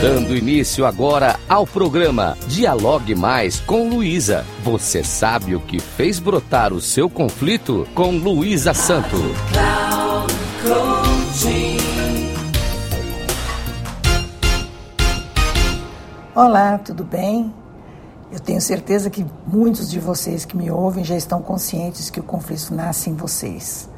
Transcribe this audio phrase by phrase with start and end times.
[0.00, 4.44] Dando início agora ao programa Dialogue Mais com Luísa.
[4.62, 9.16] Você sabe o que fez brotar o seu conflito com Luísa Santo.
[16.34, 17.54] Olá, tudo bem?
[18.30, 22.22] Eu tenho certeza que muitos de vocês que me ouvem já estão conscientes que o
[22.22, 23.88] conflito nasce em vocês.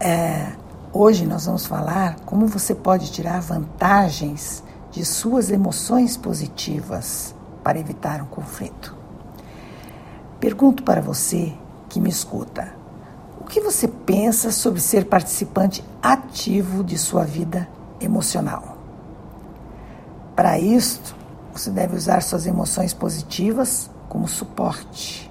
[0.00, 0.48] É,
[0.92, 8.22] hoje nós vamos falar como você pode tirar vantagens de suas emoções positivas para evitar
[8.22, 8.96] um conflito.
[10.38, 11.52] Pergunto para você
[11.88, 12.72] que me escuta:
[13.40, 17.68] o que você pensa sobre ser participante ativo de sua vida
[18.00, 18.78] emocional?
[20.36, 21.14] Para isto,
[21.52, 25.30] você deve usar suas emoções positivas como suporte.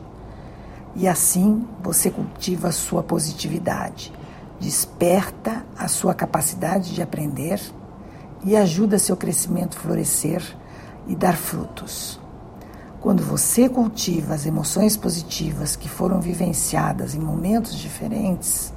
[0.96, 4.14] E assim você cultiva sua positividade,
[4.60, 7.60] desperta a sua capacidade de aprender
[8.44, 10.44] e ajuda seu crescimento a florescer
[11.08, 12.20] e dar frutos.
[13.00, 18.74] Quando você cultiva as emoções positivas que foram vivenciadas em momentos diferentes,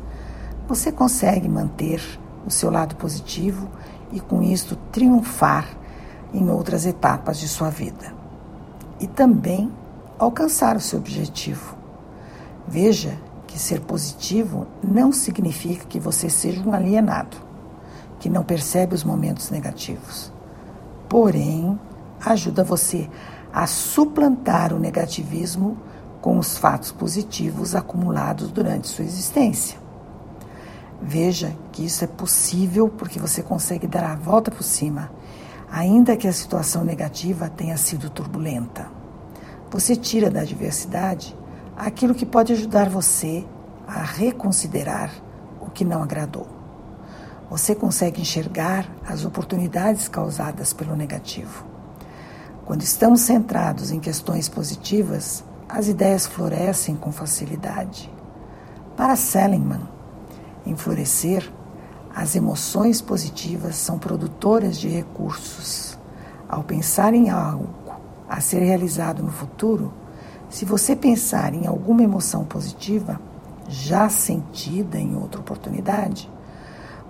[0.67, 2.03] você consegue manter
[2.45, 3.69] o seu lado positivo
[4.13, 5.69] e com isto triunfar
[6.35, 8.13] em outras etapas de sua vida.
[8.99, 9.71] E também
[10.19, 11.77] alcançar o seu objetivo.
[12.67, 17.37] Veja que ser positivo não significa que você seja um alienado,
[18.27, 20.33] que não percebe os momentos negativos.
[21.09, 21.79] Porém,
[22.25, 23.09] ajuda você
[23.53, 25.79] a suplantar o negativismo
[26.21, 29.79] com os fatos positivos acumulados durante sua existência.
[31.01, 35.09] Veja que isso é possível porque você consegue dar a volta por cima
[35.71, 38.91] ainda que a situação negativa tenha sido turbulenta.
[39.71, 41.37] Você tira da adversidade
[41.77, 43.47] aquilo que pode ajudar você
[43.87, 45.13] a reconsiderar
[45.61, 46.56] o que não agradou.
[47.49, 51.65] Você consegue enxergar as oportunidades causadas pelo negativo.
[52.65, 58.11] Quando estamos centrados em questões positivas, as ideias florescem com facilidade.
[58.97, 59.89] Para Seligman,
[60.67, 61.49] enflorescer
[62.13, 65.97] as emoções positivas são produtoras de recursos.
[66.49, 67.69] Ao pensar em algo
[68.29, 69.93] a ser realizado no futuro,
[70.49, 73.21] se você pensar em alguma emoção positiva
[73.69, 76.29] já sentida em outra oportunidade,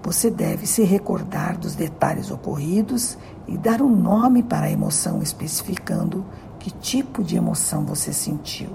[0.06, 3.18] você deve se recordar dos detalhes ocorridos
[3.48, 6.24] e dar um nome para a emoção, especificando
[6.60, 8.70] que tipo de emoção você sentiu.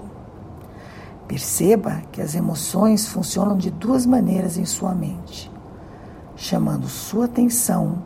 [1.26, 5.50] Perceba que as emoções funcionam de duas maneiras em sua mente
[6.36, 8.02] chamando sua atenção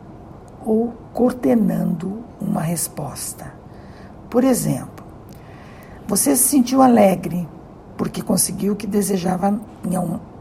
[0.65, 3.53] ou coordenando uma resposta.
[4.29, 5.05] Por exemplo,
[6.07, 7.45] você se sentiu alegre
[7.97, 9.97] porque conseguiu o que desejava em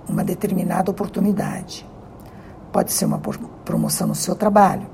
[0.08, 1.86] uma determinada oportunidade.
[2.76, 3.18] Pode ser uma
[3.64, 4.86] promoção no seu trabalho.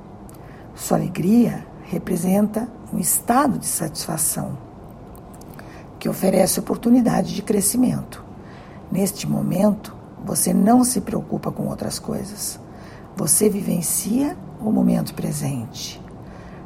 [0.72, 4.56] Sua alegria representa um estado de satisfação
[5.98, 8.24] que oferece oportunidade de crescimento.
[8.88, 12.56] Neste momento, você não se preocupa com outras coisas.
[13.16, 16.00] Você vivencia o momento presente.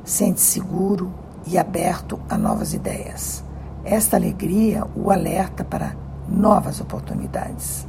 [0.04, 1.10] Sente seguro
[1.46, 3.42] e aberto a novas ideias.
[3.86, 5.96] Esta alegria o alerta para
[6.28, 7.86] novas oportunidades.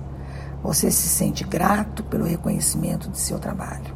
[0.67, 3.95] Você se sente grato pelo reconhecimento de seu trabalho.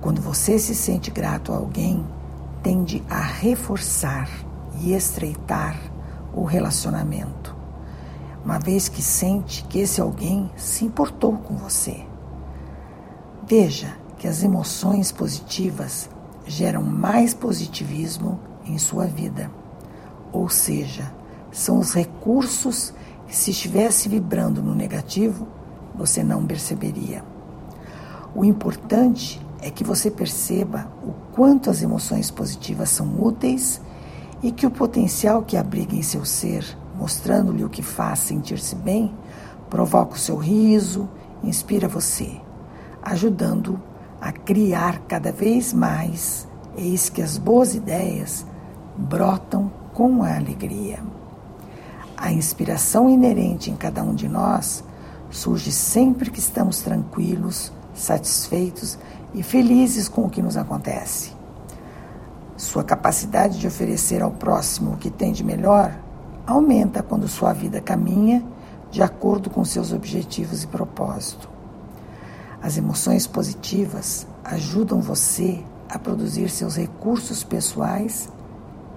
[0.00, 2.06] Quando você se sente grato a alguém,
[2.62, 4.30] tende a reforçar
[4.80, 5.76] e estreitar
[6.32, 7.56] o relacionamento,
[8.44, 12.06] uma vez que sente que esse alguém se importou com você.
[13.44, 16.08] Veja que as emoções positivas
[16.46, 19.50] geram mais positivismo em sua vida.
[20.32, 21.12] Ou seja,
[21.50, 23.02] são os recursos que,
[23.36, 25.46] se estivesse vibrando no negativo,
[25.94, 27.24] você não perceberia.
[28.34, 33.80] O importante é que você perceba o quanto as emoções positivas são úteis
[34.42, 36.64] e que o potencial que abriga em seu ser,
[36.96, 39.14] mostrando-lhe o que faz sentir-se bem,
[39.70, 41.08] provoca o seu riso,
[41.42, 42.40] inspira você
[43.02, 43.82] ajudando
[44.20, 46.46] a criar cada vez mais,
[46.76, 48.46] eis que as boas ideias
[48.96, 51.00] brotam com a alegria.
[52.22, 54.84] A inspiração inerente em cada um de nós
[55.28, 58.96] surge sempre que estamos tranquilos, satisfeitos
[59.34, 61.32] e felizes com o que nos acontece.
[62.56, 65.98] Sua capacidade de oferecer ao próximo o que tem de melhor
[66.46, 68.40] aumenta quando sua vida caminha
[68.88, 71.50] de acordo com seus objetivos e propósito.
[72.62, 78.30] As emoções positivas ajudam você a produzir seus recursos pessoais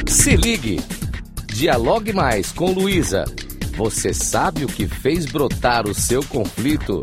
[0.08, 0.80] Se ligue.
[1.46, 3.24] Dialogue mais com Luísa.
[3.76, 7.02] Você sabe o que fez brotar o seu conflito?